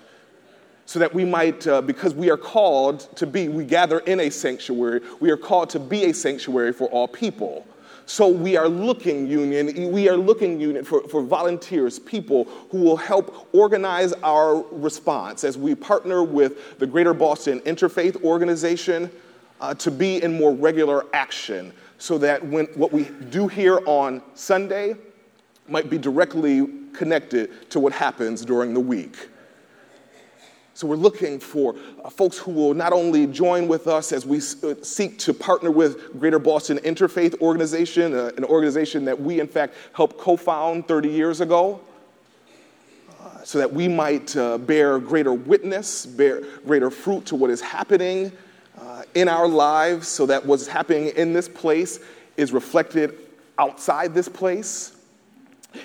so 0.90 0.98
that 0.98 1.14
we 1.14 1.24
might, 1.24 1.64
uh, 1.68 1.80
because 1.80 2.14
we 2.14 2.32
are 2.32 2.36
called 2.36 2.98
to 3.14 3.24
be, 3.24 3.46
we 3.46 3.64
gather 3.64 4.00
in 4.00 4.18
a 4.18 4.28
sanctuary, 4.28 5.00
we 5.20 5.30
are 5.30 5.36
called 5.36 5.70
to 5.70 5.78
be 5.78 6.06
a 6.06 6.12
sanctuary 6.12 6.72
for 6.72 6.88
all 6.88 7.06
people. 7.06 7.64
So 8.06 8.26
we 8.26 8.56
are 8.56 8.68
looking, 8.68 9.28
Union, 9.28 9.92
we 9.92 10.08
are 10.08 10.16
looking, 10.16 10.60
Union, 10.60 10.82
for, 10.84 11.06
for 11.06 11.22
volunteers, 11.22 12.00
people 12.00 12.46
who 12.72 12.80
will 12.80 12.96
help 12.96 13.46
organize 13.54 14.12
our 14.24 14.64
response 14.72 15.44
as 15.44 15.56
we 15.56 15.76
partner 15.76 16.24
with 16.24 16.80
the 16.80 16.88
Greater 16.88 17.14
Boston 17.14 17.60
Interfaith 17.60 18.20
Organization 18.24 19.12
uh, 19.60 19.72
to 19.74 19.92
be 19.92 20.20
in 20.20 20.36
more 20.36 20.52
regular 20.52 21.06
action 21.14 21.72
so 21.98 22.18
that 22.18 22.44
when 22.44 22.66
what 22.74 22.92
we 22.92 23.04
do 23.30 23.46
here 23.46 23.78
on 23.86 24.20
Sunday 24.34 24.96
might 25.68 25.88
be 25.88 25.98
directly 25.98 26.66
connected 26.92 27.70
to 27.70 27.78
what 27.78 27.92
happens 27.92 28.44
during 28.44 28.74
the 28.74 28.80
week. 28.80 29.28
So 30.80 30.86
we're 30.86 30.96
looking 30.96 31.38
for 31.38 31.76
uh, 32.02 32.08
folks 32.08 32.38
who 32.38 32.52
will 32.52 32.72
not 32.72 32.94
only 32.94 33.26
join 33.26 33.68
with 33.68 33.86
us 33.86 34.12
as 34.12 34.24
we 34.24 34.38
uh, 34.38 34.76
seek 34.80 35.18
to 35.18 35.34
partner 35.34 35.70
with 35.70 36.18
Greater 36.18 36.38
Boston 36.38 36.78
Interfaith 36.78 37.38
Organization, 37.42 38.14
uh, 38.14 38.30
an 38.38 38.44
organization 38.44 39.04
that 39.04 39.20
we 39.20 39.40
in 39.40 39.46
fact 39.46 39.74
helped 39.92 40.16
co-found 40.16 40.88
30 40.88 41.10
years 41.10 41.42
ago, 41.42 41.82
so 43.44 43.58
that 43.58 43.70
we 43.70 43.88
might 43.88 44.34
bear 44.66 44.98
greater 44.98 45.34
witness, 45.34 46.06
bear 46.06 46.40
greater 46.64 46.90
fruit 46.90 47.26
to 47.26 47.36
what 47.36 47.50
is 47.50 47.60
happening 47.60 48.32
in 49.14 49.28
our 49.28 49.46
lives, 49.46 50.08
so 50.08 50.24
that 50.24 50.46
what's 50.46 50.66
happening 50.66 51.08
in 51.08 51.34
this 51.34 51.46
place 51.46 52.00
is 52.38 52.52
reflected 52.52 53.18
outside 53.58 54.14
this 54.14 54.30
place. 54.30 54.96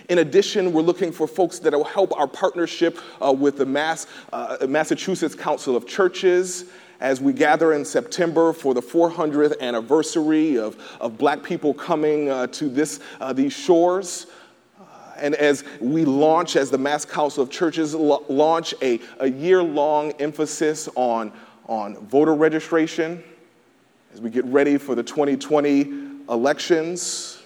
In 0.10 0.20
addition, 0.20 0.74
we're 0.74 0.82
looking 0.82 1.12
for 1.12 1.28
folks 1.28 1.60
that 1.60 1.74
will 1.74 1.84
help 1.84 2.18
our 2.18 2.28
partnership 2.28 3.00
uh, 3.24 3.32
with 3.32 3.58
the 3.58 3.66
Mass, 3.66 4.08
uh, 4.34 4.58
Massachusetts 4.68 5.36
Council 5.36 5.76
of 5.76 5.88
Churches 5.88 6.66
as 7.00 7.22
we 7.22 7.34
gather 7.34 7.74
in 7.74 7.84
September 7.84 8.54
for 8.54 8.74
the 8.74 8.82
400th 8.82 9.60
anniversary 9.60 10.58
of, 10.58 10.78
of 11.02 11.18
black 11.18 11.44
people 11.44 11.74
coming 11.74 12.30
uh, 12.30 12.48
to 12.48 12.70
this, 12.70 13.00
uh, 13.20 13.34
these 13.34 13.54
shores. 13.54 14.28
Uh, 14.80 14.84
and 15.18 15.36
as 15.36 15.64
we 15.80 16.06
launch, 16.06 16.56
as 16.56 16.70
the 16.70 16.78
Mass 16.78 17.06
Council 17.06 17.44
of 17.44 17.50
Churches 17.50 17.94
launch 17.94 18.74
a, 18.82 19.00
a 19.20 19.30
year 19.30 19.62
long 19.62 20.12
emphasis 20.14 20.88
on, 20.96 21.32
on 21.68 21.98
voter 22.08 22.34
registration, 22.34 23.24
as 24.14 24.22
we 24.22 24.30
get 24.30 24.46
ready 24.46 24.78
for 24.78 24.96
the 24.96 25.04
2020 25.04 26.06
elections, 26.30 27.42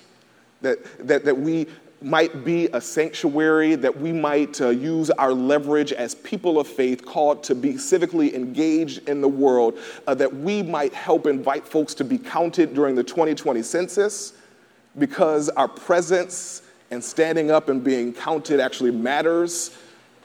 that, 0.62 0.77
that, 1.08 1.25
that 1.25 1.38
we 1.38 1.67
might 2.01 2.46
be 2.46 2.68
a 2.68 2.79
sanctuary, 2.79 3.75
that 3.75 4.00
we 4.00 4.12
might 4.12 4.60
uh, 4.62 4.70
use 4.70 5.10
our 5.12 5.34
leverage 5.34 5.91
as 5.91 6.15
people 6.15 6.60
of 6.60 6.68
faith 6.68 7.06
called 7.06 7.44
to 7.44 7.56
be 7.56 7.74
civically 7.74 8.34
engaged 8.34 9.08
in 9.10 9.22
the 9.22 9.27
world, 9.27 9.77
uh, 10.08 10.15
that 10.15 10.34
we 10.34 10.63
might 10.63 10.94
help 10.94 11.27
invite 11.27 11.68
folks 11.68 11.94
to 11.96 12.03
be 12.03 12.18
counted 12.18 12.74
during 12.74 12.96
the 12.96 13.03
2020 13.03 13.62
census 13.62 14.34
because 14.98 15.50
our 15.50 15.68
presence 15.68 16.62
and 16.91 17.03
standing 17.03 17.51
up 17.51 17.70
and 17.70 17.84
being 17.84 18.13
counted 18.13 18.60
actually 18.60 18.91
matters 18.91 19.77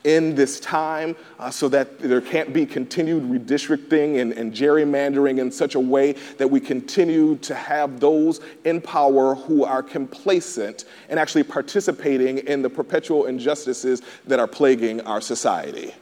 in 0.04 0.34
this 0.34 0.60
time 0.60 1.16
uh, 1.38 1.50
so 1.50 1.68
that 1.68 1.98
there 1.98 2.20
can't 2.20 2.52
be 2.52 2.66
continued 2.66 3.22
redistricting 3.24 4.20
and, 4.20 4.32
and, 4.32 4.52
gerrymandering 4.52 5.40
in 5.40 5.50
such 5.50 5.74
a 5.74 5.80
way 5.80 6.12
that 6.36 6.48
we 6.48 6.60
continue 6.60 7.36
to 7.36 7.54
have 7.54 7.98
those 7.98 8.40
in 8.64 8.80
power 8.80 9.34
who 9.34 9.64
are 9.64 9.82
complacent 9.82 10.84
and 11.08 11.18
actually 11.18 11.42
participating 11.42 12.38
in 12.38 12.60
the 12.60 12.68
perpetual 12.68 13.26
injustices 13.26 14.02
that 14.26 14.38
are 14.38 14.46
plaguing 14.46 15.00
our 15.02 15.22
society. 15.22 15.94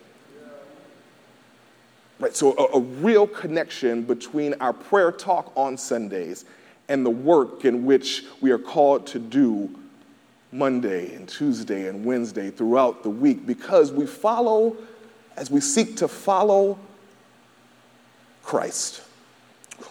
Right, 2.19 2.37
so 2.37 2.57
a, 2.57 2.79
a 2.79 2.81
real 2.81 3.27
connection 3.27 4.03
between 4.03 4.55
our 4.61 4.73
prayer 4.73 5.11
talk 5.11 5.53
on 5.57 5.77
Sundays 5.77 6.45
and 6.89 7.07
the 7.07 7.11
work 7.11 7.65
in 7.65 7.85
which 7.85 8.25
we 8.41 8.51
are 8.51 8.59
called 8.59 9.07
to 9.09 9.19
do 9.19 9.75
Monday 10.53 11.15
and 11.15 11.29
Tuesday 11.29 11.89
and 11.89 12.05
Wednesday 12.05 12.51
throughout 12.51 13.03
the 13.03 13.11
week 13.11 13.47
because 13.47 13.91
we 13.91 14.07
follow, 14.07 14.77
as 15.37 15.51
we 15.51 15.61
seek 15.61 15.97
to 15.97 16.07
follow 16.09 16.79
Christ. 18.43 19.03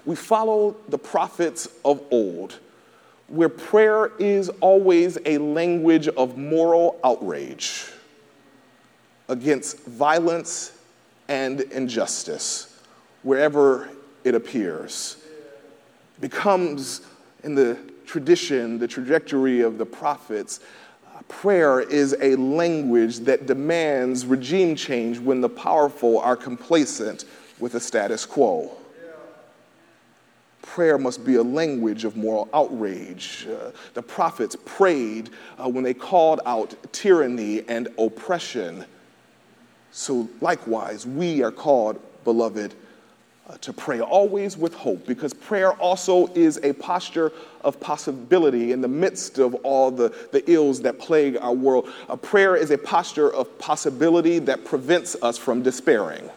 We 0.05 0.15
follow 0.15 0.75
the 0.87 0.97
prophets 0.97 1.67
of 1.83 2.01
old. 2.11 2.59
where 3.31 3.49
prayer 3.49 4.11
is 4.19 4.49
always 4.59 5.17
a 5.25 5.37
language 5.37 6.09
of 6.09 6.37
moral 6.37 6.99
outrage 7.01 7.89
against 9.29 9.79
violence 9.85 10.77
and 11.29 11.61
injustice 11.61 12.77
wherever 13.23 13.87
it 14.25 14.35
appears. 14.35 15.15
Becomes 16.19 17.01
in 17.43 17.55
the 17.55 17.77
tradition, 18.05 18.79
the 18.79 18.87
trajectory 18.87 19.61
of 19.61 19.77
the 19.77 19.85
prophets, 19.85 20.59
uh, 21.07 21.21
prayer 21.27 21.79
is 21.81 22.15
a 22.21 22.35
language 22.35 23.19
that 23.19 23.45
demands 23.45 24.25
regime 24.25 24.75
change 24.75 25.19
when 25.19 25.41
the 25.41 25.49
powerful 25.49 26.19
are 26.19 26.35
complacent 26.35 27.25
with 27.59 27.73
the 27.73 27.79
status 27.79 28.25
quo 28.25 28.71
prayer 30.61 30.97
must 30.97 31.25
be 31.25 31.35
a 31.35 31.43
language 31.43 32.05
of 32.05 32.15
moral 32.15 32.47
outrage. 32.53 33.45
Uh, 33.45 33.71
the 33.93 34.01
prophets 34.01 34.55
prayed 34.63 35.29
uh, 35.57 35.67
when 35.67 35.83
they 35.83 35.93
called 35.93 36.39
out 36.45 36.73
tyranny 36.93 37.67
and 37.67 37.89
oppression. 37.97 38.85
So, 39.91 40.29
likewise, 40.39 41.05
we 41.05 41.43
are 41.43 41.51
called, 41.51 41.99
beloved, 42.23 42.73
to 43.59 43.73
pray 43.73 43.99
always 43.99 44.57
with 44.57 44.73
hope 44.73 45.05
because 45.05 45.33
prayer 45.33 45.73
also 45.73 46.27
is 46.27 46.59
a 46.63 46.73
posture 46.73 47.31
of 47.63 47.79
possibility 47.79 48.71
in 48.71 48.81
the 48.81 48.87
midst 48.87 49.39
of 49.39 49.53
all 49.55 49.91
the, 49.91 50.13
the 50.31 50.49
ills 50.49 50.81
that 50.81 50.99
plague 50.99 51.37
our 51.41 51.53
world. 51.53 51.89
A 52.09 52.17
prayer 52.17 52.55
is 52.55 52.71
a 52.71 52.77
posture 52.77 53.33
of 53.33 53.57
possibility 53.59 54.39
that 54.39 54.65
prevents 54.65 55.15
us 55.21 55.37
from 55.37 55.61
despairing. 55.61 56.29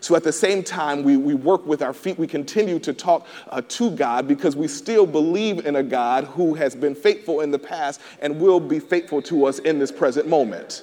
So 0.00 0.16
at 0.16 0.24
the 0.24 0.32
same 0.32 0.64
time, 0.64 1.04
we, 1.04 1.16
we 1.16 1.34
work 1.34 1.64
with 1.64 1.80
our 1.80 1.92
feet. 1.92 2.18
We 2.18 2.26
continue 2.26 2.80
to 2.80 2.92
talk 2.92 3.24
uh, 3.48 3.62
to 3.68 3.90
God 3.92 4.26
because 4.26 4.56
we 4.56 4.66
still 4.66 5.06
believe 5.06 5.64
in 5.64 5.76
a 5.76 5.82
God 5.82 6.24
who 6.24 6.54
has 6.54 6.74
been 6.74 6.96
faithful 6.96 7.40
in 7.40 7.52
the 7.52 7.58
past 7.58 8.00
and 8.20 8.40
will 8.40 8.58
be 8.58 8.80
faithful 8.80 9.22
to 9.22 9.44
us 9.46 9.60
in 9.60 9.78
this 9.78 9.92
present 9.92 10.26
moment. 10.26 10.82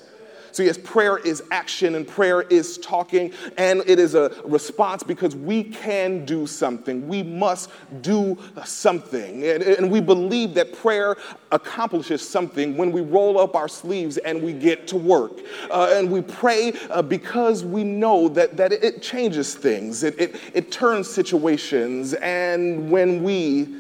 So, 0.60 0.64
yes, 0.64 0.78
prayer 0.78 1.18
is 1.18 1.42
action 1.52 1.96
and 1.96 2.06
prayer 2.06 2.42
is 2.42 2.78
talking, 2.80 3.32
and 3.58 3.82
it 3.88 3.98
is 3.98 4.14
a 4.14 4.30
response 4.44 5.04
because 5.04 5.34
we 5.34 5.64
can 5.64 6.26
do 6.26 6.46
something. 6.46 7.08
We 7.08 7.24
must 7.24 7.70
do 8.02 8.38
something. 8.66 9.46
And, 9.46 9.64
and, 9.64 9.90
we 9.90 10.02
believe 10.02 10.56
that 10.56 10.74
prayer 10.74 11.16
accomplishes 11.54 12.28
something 12.28 12.76
when 12.76 12.92
we 12.92 13.00
roll 13.00 13.40
up 13.40 13.56
our 13.56 13.70
sleeves 13.70 14.18
and 14.18 14.44
we 14.44 14.52
get 14.52 14.86
to 14.90 14.98
work. 14.98 15.32
Uh, 15.72 15.94
and 15.94 16.12
we 16.12 16.22
pray 16.22 16.74
uh, 16.90 17.04
because 17.04 17.64
we 17.64 17.86
know 17.86 18.28
that, 18.28 18.58
that 18.58 18.74
it 18.74 19.02
changes 19.02 19.56
things, 19.56 20.04
it, 20.04 20.20
it, 20.20 20.36
it 20.54 20.74
turns 20.74 21.10
situations. 21.10 22.16
And 22.16 22.92
when 22.92 23.24
we, 23.24 23.76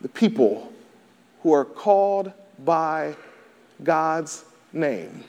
the 0.00 0.08
people 0.08 0.72
who 1.44 1.52
are 1.52 1.64
called 1.64 2.32
by 2.64 3.14
God's 3.84 4.44
name, 4.72 5.22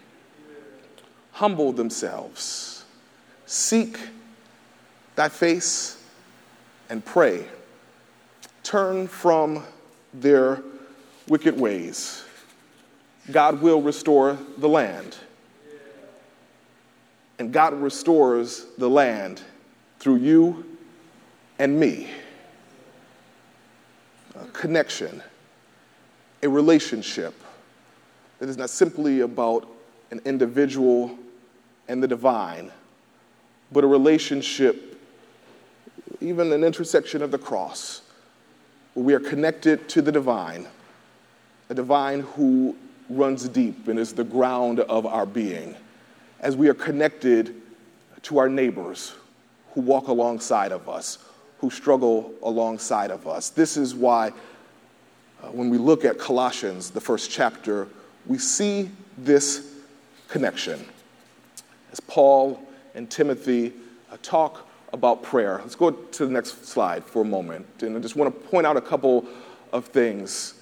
humble 1.36 1.74
themselves, 1.74 2.86
seek 3.46 4.00
thy 5.18 5.28
face, 5.28 6.02
and 6.90 7.04
pray. 7.04 7.46
Turn 8.64 9.06
from 9.06 9.62
their 10.14 10.64
wicked 11.28 11.60
ways. 11.60 12.24
God 13.30 13.62
will 13.62 13.82
restore 13.82 14.38
the 14.60 14.70
land. 14.70 15.18
And 17.38 17.52
God 17.52 17.74
restores 17.74 18.68
the 18.78 18.90
land 18.90 19.42
through 20.00 20.18
you 20.18 20.78
and 21.60 21.78
me. 21.78 22.10
A 24.40 24.46
connection, 24.54 25.22
a 26.42 26.48
relationship 26.48 27.34
that 28.40 28.48
is 28.48 28.56
not 28.56 28.70
simply 28.70 29.20
about 29.20 29.68
an 30.12 30.22
individual 30.24 31.18
and 31.88 32.02
the 32.02 32.08
divine, 32.08 32.72
but 33.72 33.84
a 33.84 33.88
relationship, 33.88 35.00
even 36.22 36.52
an 36.52 36.64
intersection 36.64 37.22
of 37.22 37.32
the 37.32 37.38
cross, 37.38 38.02
where 38.94 39.06
we 39.06 39.14
are 39.14 39.20
connected 39.20 39.88
to 39.90 40.02
the 40.02 40.12
divine, 40.12 40.68
a 41.70 41.74
divine 41.74 42.22
who 42.22 42.76
runs 43.10 43.48
deep 43.50 43.88
and 43.88 44.00
is 44.00 44.14
the 44.14 44.24
ground 44.24 44.80
of 44.82 45.06
our 45.06 45.26
being, 45.26 45.76
as 46.40 46.56
we 46.56 46.68
are 46.70 46.74
connected 46.74 47.62
to 48.24 48.38
our 48.38 48.50
neighbors 48.50 49.14
who 49.74 49.82
walk 49.82 50.08
alongside 50.08 50.72
of 50.72 50.90
us, 50.90 51.20
who 51.60 51.70
struggle 51.70 52.34
alongside 52.44 53.12
of 53.12 53.28
us. 53.28 53.50
This 53.50 53.78
is 53.78 53.94
why, 53.94 54.32
uh, 55.44 55.48
when 55.48 55.70
we 55.70 55.78
look 55.78 56.06
at 56.06 56.18
Colossians, 56.18 56.90
the 56.90 57.02
first 57.02 57.30
chapter, 57.30 57.88
we 58.26 58.38
see 58.38 58.90
this 59.18 59.74
connection 60.28 60.84
as 61.96 62.02
Paul 62.02 62.62
and 62.94 63.10
Timothy 63.10 63.72
uh, 64.12 64.18
talk 64.22 64.68
about 64.92 65.24
prayer. 65.24 65.60
Let's 65.64 65.76
go 65.76 65.92
to 65.92 66.26
the 66.26 66.32
next 66.32 66.66
slide 66.66 67.06
for 67.06 67.22
a 67.22 67.26
moment. 67.26 67.66
And 67.84 67.96
I 67.96 68.02
just 68.02 68.18
want 68.18 68.34
to 68.34 68.48
point 68.50 68.68
out 68.68 68.76
a 68.76 68.82
couple 68.82 69.26
of 69.72 69.86
things 69.86 70.56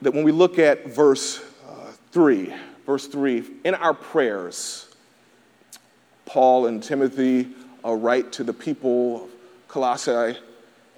that 0.00 0.14
when 0.14 0.22
we 0.22 0.30
look 0.30 0.60
at 0.60 0.86
verse 0.86 1.42
uh, 1.68 1.90
3, 2.12 2.54
verse 2.86 3.08
3, 3.08 3.42
in 3.64 3.74
our 3.74 3.92
prayers, 3.92 4.94
Paul 6.24 6.66
and 6.66 6.80
Timothy 6.80 7.48
uh, 7.84 7.92
write 7.92 8.30
to 8.34 8.44
the 8.44 8.52
people 8.52 9.24
of 9.24 9.30
Colossae, 9.66 10.38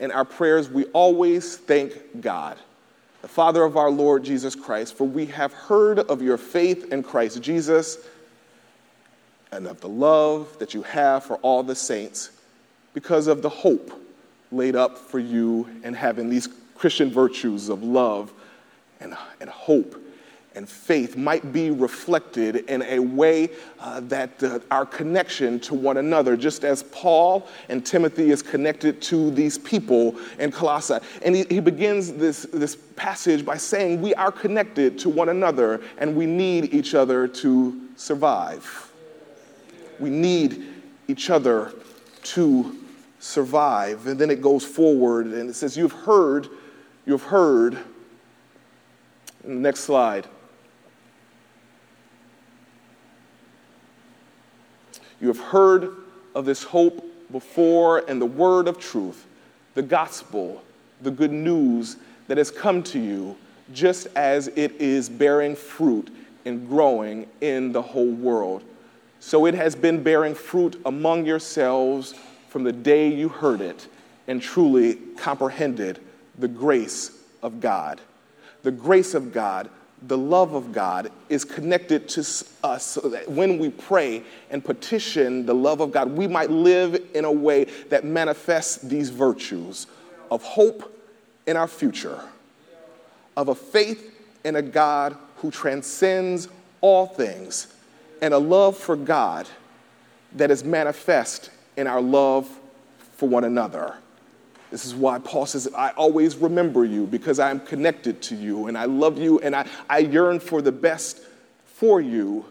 in 0.01 0.11
our 0.11 0.27
prayers, 0.27 0.69
we 0.69 0.85
always 0.87 1.57
thank 1.57 2.21
God, 2.21 2.59
the 3.23 3.29
Father 3.29 3.65
of 3.65 3.79
our 3.79 3.91
Lord 3.91 4.23
Jesus 4.23 4.55
Christ, 4.55 4.99
for 4.99 5.05
we 5.05 5.25
have 5.27 5.55
heard 5.55 5.99
of 5.99 6.21
your 6.21 6.37
faith 6.37 6.93
in 6.93 7.03
Christ 7.03 7.41
Jesus 7.41 7.97
and 9.53 9.67
of 9.67 9.81
the 9.81 9.89
love 9.89 10.59
that 10.59 10.75
you 10.75 10.83
have 10.83 11.25
for 11.25 11.37
all 11.37 11.63
the 11.63 11.75
saints 11.75 12.31
because 12.95 13.27
of 13.27 13.43
the 13.43 13.49
hope 13.49 13.93
laid 14.51 14.75
up 14.75 14.99
for 14.99 15.19
you 15.19 15.69
and 15.85 15.95
having 15.95 16.29
these 16.29 16.49
Christian 16.75 17.11
virtues 17.11 17.69
of 17.69 17.83
love 17.83 18.33
and, 19.01 19.17
and 19.41 19.49
hope 19.49 19.97
and 20.55 20.69
faith 20.69 21.17
might 21.17 21.53
be 21.53 21.71
reflected 21.71 22.57
in 22.69 22.83
a 22.83 22.99
way 22.99 23.51
uh, 23.81 24.01
that 24.01 24.43
uh, 24.43 24.59
our 24.71 24.85
connection 24.85 25.59
to 25.61 25.75
one 25.75 25.97
another, 25.97 26.37
just 26.37 26.65
as 26.65 26.83
Paul 26.85 27.49
and 27.69 27.85
Timothy 27.85 28.31
is 28.31 28.43
connected 28.43 29.01
to 29.03 29.31
these 29.31 29.59
people 29.59 30.19
in 30.39 30.51
Colossae. 30.51 30.99
And 31.25 31.35
he, 31.35 31.45
he 31.49 31.61
begins 31.61 32.13
this, 32.13 32.43
this 32.53 32.77
passage 32.97 33.45
by 33.45 33.57
saying, 33.57 34.03
We 34.03 34.15
are 34.15 34.33
connected 34.33 34.99
to 35.01 35.09
one 35.09 35.31
another 35.31 35.81
and 35.99 36.15
we 36.15 36.27
need 36.27 36.75
each 36.75 36.95
other 36.95 37.27
to 37.29 37.81
survive. 37.97 38.92
We 40.03 40.11
need 40.11 40.65
each 41.07 41.31
other 41.31 41.73
to 42.25 42.77
survive. 43.21 44.09
And 44.09 44.19
then 44.19 44.31
it 44.31 44.43
goes 44.43 44.65
forward 44.65 45.27
and 45.27 45.49
it 45.49 45.55
says, 45.55 45.77
You've 45.77 45.93
heard, 45.93 46.49
you've 47.07 47.23
heard. 47.23 47.79
In 49.45 49.55
the 49.55 49.61
next 49.61 49.81
slide. 49.81 50.27
You 55.21 55.29
have 55.29 55.39
heard 55.39 55.95
of 56.35 56.47
this 56.47 56.65
hope 56.65 57.05
before 57.31 57.99
and 58.09 58.21
the 58.21 58.27
word 58.27 58.67
of 58.67 58.79
truth, 58.81 59.25
the 59.75 59.83
gospel, 59.83 60.65
the 61.01 61.13
good 61.13 61.31
news 61.31 61.97
that 62.27 62.39
has 62.39 62.51
come 62.51 62.83
to 62.85 62.99
you, 62.99 63.37
just 63.73 64.09
as 64.17 64.49
it 64.49 64.73
is 64.81 65.09
bearing 65.09 65.55
fruit 65.55 66.13
and 66.45 66.69
growing 66.69 67.29
in 67.41 67.71
the 67.71 67.83
whole 67.83 68.11
world. 68.11 68.65
So 69.25 69.47
it 69.47 69.55
has 69.55 69.77
been 69.77 70.03
bearing 70.03 70.35
fruit 70.35 70.83
among 70.85 71.27
yourselves 71.27 72.13
from 72.49 72.65
the 72.65 72.73
day 72.73 73.07
you 73.07 73.29
heard 73.29 73.61
it 73.61 73.87
and 74.27 74.43
truly 74.43 74.97
comprehended 75.17 76.01
the 76.41 76.49
grace 76.49 77.13
of 77.41 77.61
God. 77.61 78.01
The 78.65 78.73
grace 78.73 79.15
of 79.15 79.33
God, 79.33 79.71
the 80.09 80.19
love 80.19 80.55
of 80.55 80.73
God 80.73 81.13
is 81.29 81.45
connected 81.45 82.09
to 82.09 82.21
us 82.65 82.85
so 82.85 83.09
that 83.11 83.31
when 83.31 83.61
we 83.61 83.71
pray 83.71 84.25
and 84.51 84.63
petition 84.63 85.47
the 85.47 85.55
love 85.55 85.81
of 85.81 85.93
God, 85.93 86.11
we 86.11 86.27
might 86.27 86.51
live 86.51 87.01
in 87.15 87.25
a 87.25 87.33
way 87.33 87.67
that 87.91 88.05
manifests 88.05 88.79
these 88.79 89.09
virtues 89.09 89.87
of 90.33 90.43
hope 90.43 90.93
in 91.47 91.57
our 91.57 91.69
future, 91.69 92.21
of 93.37 93.51
a 93.51 93.55
faith 93.55 94.19
in 94.43 94.57
a 94.57 94.63
God 94.63 95.17
who 95.37 95.53
transcends 95.53 96.49
all 96.81 97.07
things 97.07 97.73
and 98.23 98.33
a 98.33 98.39
love 98.39 98.77
for 98.77 98.97
God 98.97 99.47
that 100.37 100.51
is 100.51 100.65
manifest 100.65 101.51
in 101.77 101.87
our 101.87 102.01
love 102.01 102.49
for 103.17 103.29
one 103.29 103.45
another. 103.45 103.97
This 104.71 104.87
is 104.87 104.95
why 104.95 105.19
Paul 105.19 105.45
says, 105.45 105.69
I 105.77 105.91
always 105.91 106.37
remember 106.37 106.87
you 106.87 107.07
because 107.07 107.39
I 107.39 107.51
am 107.51 107.61
connected 107.61 108.23
to 108.23 108.35
you 108.35 108.69
and 108.69 108.79
I 108.79 108.87
love 108.87 109.19
you 109.19 109.39
and 109.41 109.55
I, 109.55 109.67
I 109.91 109.99
yearn 109.99 110.41
for 110.41 110.63
the 110.63 110.73
best 110.73 111.21
for 111.67 112.01
you 112.01 112.47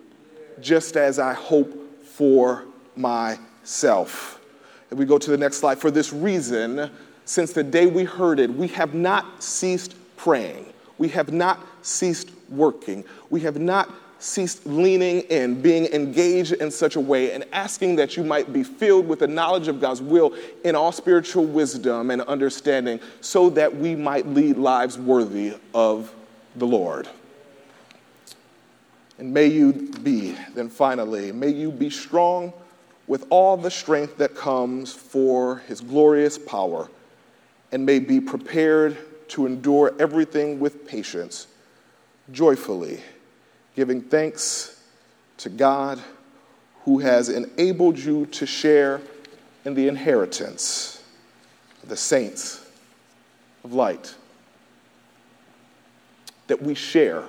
just 0.59 0.97
as 0.97 1.17
I 1.17 1.33
hope 1.33 2.03
for 2.03 2.65
myself. 2.95 4.39
And 4.89 4.99
we 4.99 5.05
go 5.05 5.17
to 5.17 5.31
the 5.31 5.37
next 5.37 5.57
slide. 5.57 5.79
For 5.79 5.89
this 5.89 6.13
reason, 6.13 6.91
since 7.25 7.53
the 7.53 7.63
day 7.63 7.87
we 7.87 8.03
heard 8.03 8.39
it, 8.39 8.51
we 8.53 8.67
have 8.67 8.93
not 8.93 9.41
ceased 9.41 9.95
praying. 10.17 10.71
We 10.97 11.07
have 11.09 11.31
not 11.31 11.65
ceased 11.81 12.29
working. 12.49 13.03
We 13.29 13.39
have 13.41 13.57
not 13.57 13.89
ceased 14.21 14.65
leaning 14.67 15.21
in, 15.21 15.61
being 15.61 15.87
engaged 15.87 16.53
in 16.53 16.69
such 16.69 16.95
a 16.95 16.99
way, 16.99 17.31
and 17.31 17.43
asking 17.51 17.95
that 17.95 18.15
you 18.15 18.23
might 18.23 18.53
be 18.53 18.63
filled 18.63 19.07
with 19.07 19.19
the 19.19 19.27
knowledge 19.27 19.67
of 19.67 19.81
God's 19.81 20.01
will 20.01 20.35
in 20.63 20.75
all 20.75 20.91
spiritual 20.91 21.45
wisdom 21.45 22.11
and 22.11 22.21
understanding, 22.21 22.99
so 23.19 23.49
that 23.49 23.75
we 23.75 23.95
might 23.95 24.27
lead 24.27 24.57
lives 24.57 24.97
worthy 24.97 25.55
of 25.73 26.13
the 26.55 26.67
Lord. 26.67 27.07
And 29.17 29.33
may 29.33 29.47
you 29.47 29.73
be, 29.73 30.37
then 30.53 30.69
finally, 30.69 31.31
may 31.31 31.49
you 31.49 31.71
be 31.71 31.89
strong 31.89 32.53
with 33.07 33.25
all 33.29 33.57
the 33.57 33.71
strength 33.71 34.17
that 34.17 34.35
comes 34.35 34.93
for 34.93 35.57
his 35.67 35.81
glorious 35.81 36.37
power, 36.37 36.89
and 37.71 37.85
may 37.85 37.99
be 37.99 38.21
prepared 38.21 38.97
to 39.29 39.45
endure 39.45 39.93
everything 39.99 40.59
with 40.59 40.85
patience, 40.85 41.47
joyfully 42.31 43.01
giving 43.75 44.01
thanks 44.01 44.83
to 45.37 45.49
God 45.49 45.99
who 46.83 46.99
has 46.99 47.29
enabled 47.29 47.97
you 47.97 48.25
to 48.27 48.45
share 48.45 49.01
in 49.65 49.73
the 49.75 49.87
inheritance 49.87 51.03
of 51.83 51.89
the 51.89 51.97
saints 51.97 52.65
of 53.63 53.73
light. 53.73 54.15
That 56.47 56.61
we 56.61 56.73
share 56.73 57.23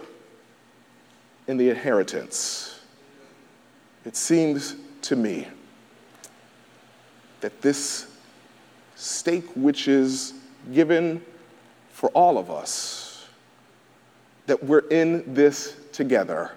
in 1.47 1.57
the 1.57 1.71
inheritance. 1.71 2.81
It 4.05 4.17
seems 4.17 4.77
to 5.03 5.17
me 5.17 5.47
that 7.41 7.61
this 7.61 8.07
stake, 8.95 9.49
which 9.55 9.89
is 9.89 10.35
given 10.73 11.23
for 11.93 12.09
all 12.11 12.39
of 12.39 12.51
us, 12.51 13.27
that 14.47 14.63
we're 14.63 14.87
in 14.89 15.35
this 15.35 15.77
together, 15.93 16.53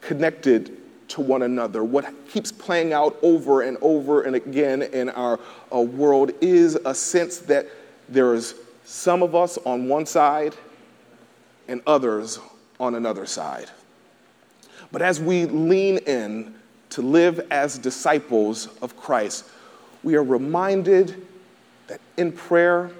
connected 0.00 0.76
to 1.08 1.20
one 1.20 1.42
another. 1.42 1.84
What 1.84 2.12
keeps 2.28 2.50
playing 2.50 2.92
out 2.92 3.16
over 3.22 3.62
and 3.62 3.76
over 3.80 4.22
and 4.22 4.36
again 4.36 4.82
in 4.82 5.08
our 5.10 5.38
uh, 5.72 5.80
world 5.80 6.32
is 6.40 6.76
a 6.84 6.94
sense 6.94 7.38
that 7.38 7.66
there's 8.08 8.54
some 8.84 9.22
of 9.22 9.34
us 9.34 9.58
on 9.58 9.88
one 9.88 10.06
side 10.06 10.54
and 11.68 11.82
others 11.86 12.38
on 12.80 12.94
another 12.94 13.26
side. 13.26 13.70
But 14.92 15.02
as 15.02 15.20
we 15.20 15.46
lean 15.46 15.98
in 15.98 16.54
to 16.90 17.02
live 17.02 17.46
as 17.50 17.78
disciples 17.78 18.68
of 18.82 18.96
Christ, 18.96 19.46
we 20.02 20.16
are 20.16 20.22
reminded 20.22 21.26
that 21.86 22.00
in 22.16 22.32
prayer, 22.32 22.90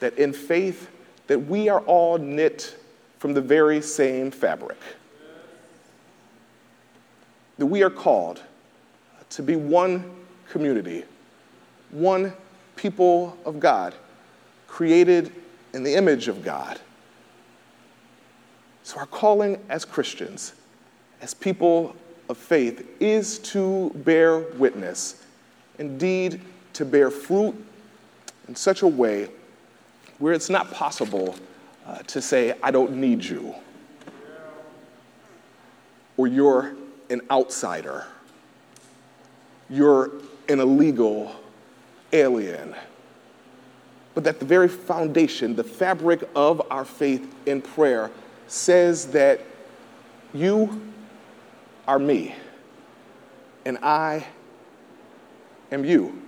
that 0.00 0.18
in 0.18 0.32
faith, 0.32 0.88
that 1.26 1.38
we 1.38 1.68
are 1.68 1.80
all 1.80 2.18
knit 2.18 2.76
from 3.18 3.34
the 3.34 3.40
very 3.40 3.82
same 3.82 4.30
fabric 4.30 4.78
that 7.60 7.66
we 7.66 7.82
are 7.82 7.90
called 7.90 8.42
to 9.28 9.42
be 9.42 9.54
one 9.54 10.10
community, 10.48 11.04
one 11.90 12.32
people 12.74 13.36
of 13.44 13.60
God, 13.60 13.94
created 14.66 15.30
in 15.74 15.82
the 15.82 15.94
image 15.94 16.26
of 16.26 16.42
God. 16.42 16.80
So, 18.82 18.98
our 18.98 19.04
calling 19.04 19.62
as 19.68 19.84
Christians, 19.84 20.54
as 21.20 21.34
people 21.34 21.94
of 22.30 22.38
faith, 22.38 22.88
is 22.98 23.38
to 23.40 23.90
bear 23.94 24.38
witness, 24.38 25.22
indeed, 25.78 26.40
to 26.72 26.86
bear 26.86 27.10
fruit 27.10 27.54
in 28.48 28.56
such 28.56 28.80
a 28.80 28.88
way 28.88 29.28
where 30.18 30.32
it's 30.32 30.48
not 30.48 30.72
possible 30.72 31.36
uh, 31.86 31.98
to 32.06 32.22
say, 32.22 32.54
I 32.62 32.70
don't 32.70 32.92
need 32.92 33.22
you, 33.22 33.54
or 36.16 36.26
you're 36.26 36.74
an 37.10 37.20
outsider. 37.30 38.06
You're 39.68 40.10
an 40.48 40.60
illegal 40.60 41.34
alien. 42.12 42.74
But 44.14 44.24
that 44.24 44.40
the 44.40 44.44
very 44.44 44.68
foundation, 44.68 45.54
the 45.54 45.64
fabric 45.64 46.28
of 46.34 46.62
our 46.70 46.84
faith 46.84 47.32
in 47.46 47.62
prayer, 47.62 48.10
says 48.48 49.06
that 49.08 49.40
you 50.34 50.80
are 51.86 51.98
me, 51.98 52.34
and 53.64 53.78
I 53.82 54.26
am 55.70 55.84
you. 55.84 56.20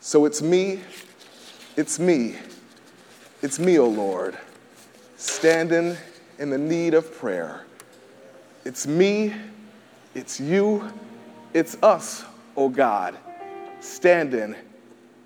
So 0.00 0.24
it's 0.24 0.40
me, 0.40 0.80
it's 1.76 1.98
me, 1.98 2.36
it's 3.42 3.58
me, 3.58 3.78
O 3.78 3.84
oh 3.84 3.88
Lord, 3.88 4.38
standing 5.16 5.96
in 6.38 6.50
the 6.50 6.58
need 6.58 6.94
of 6.94 7.14
prayer. 7.14 7.64
It's 8.64 8.86
me, 8.86 9.34
it's 10.14 10.38
you, 10.38 10.92
it's 11.54 11.82
us, 11.82 12.24
oh 12.56 12.68
God, 12.68 13.16
standing 13.80 14.54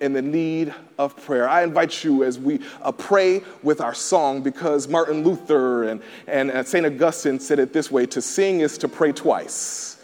in 0.00 0.12
the 0.12 0.22
need 0.22 0.72
of 0.98 1.16
prayer. 1.24 1.48
I 1.48 1.64
invite 1.64 2.04
you 2.04 2.22
as 2.22 2.38
we 2.38 2.60
uh, 2.80 2.92
pray 2.92 3.42
with 3.64 3.80
our 3.80 3.94
song 3.94 4.42
because 4.42 4.86
Martin 4.86 5.24
Luther 5.24 5.84
and, 5.84 6.02
and 6.28 6.50
uh, 6.50 6.62
St. 6.62 6.86
Augustine 6.86 7.40
said 7.40 7.58
it 7.58 7.72
this 7.72 7.90
way 7.90 8.06
to 8.06 8.22
sing 8.22 8.60
is 8.60 8.78
to 8.78 8.88
pray 8.88 9.10
twice. 9.10 10.00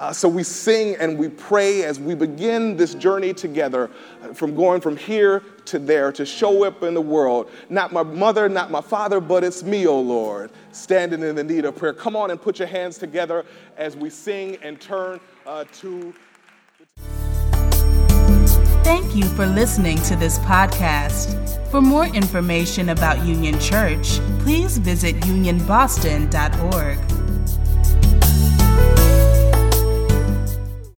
Uh, 0.00 0.10
so 0.10 0.26
we 0.26 0.42
sing 0.42 0.96
and 0.96 1.18
we 1.18 1.28
pray 1.28 1.84
as 1.84 2.00
we 2.00 2.14
begin 2.14 2.74
this 2.74 2.94
journey 2.94 3.34
together 3.34 3.90
uh, 4.22 4.32
from 4.32 4.54
going 4.54 4.80
from 4.80 4.96
here 4.96 5.42
to 5.66 5.78
there 5.78 6.10
to 6.10 6.24
show 6.24 6.64
up 6.64 6.82
in 6.82 6.94
the 6.94 7.00
world. 7.00 7.50
Not 7.68 7.92
my 7.92 8.02
mother, 8.02 8.48
not 8.48 8.70
my 8.70 8.80
father, 8.80 9.20
but 9.20 9.44
it's 9.44 9.62
me, 9.62 9.86
O 9.86 9.90
oh 9.90 10.00
Lord, 10.00 10.50
standing 10.72 11.22
in 11.22 11.36
the 11.36 11.44
need 11.44 11.66
of 11.66 11.76
prayer. 11.76 11.92
Come 11.92 12.16
on 12.16 12.30
and 12.30 12.40
put 12.40 12.58
your 12.58 12.68
hands 12.68 12.96
together 12.96 13.44
as 13.76 13.94
we 13.94 14.08
sing 14.08 14.56
and 14.62 14.80
turn 14.80 15.20
uh, 15.46 15.66
to. 15.74 16.14
Thank 18.82 19.14
you 19.14 19.24
for 19.36 19.46
listening 19.46 19.98
to 20.04 20.16
this 20.16 20.38
podcast. 20.38 21.70
For 21.70 21.82
more 21.82 22.06
information 22.06 22.88
about 22.88 23.22
Union 23.26 23.60
Church, 23.60 24.18
please 24.38 24.78
visit 24.78 25.14
unionboston.org. 25.16 27.19